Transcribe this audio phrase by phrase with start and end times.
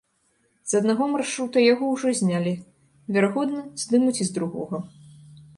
[0.71, 2.53] З аднаго маршрута яго ўжо знялі,
[3.19, 4.77] верагодна, здымуць і з другога.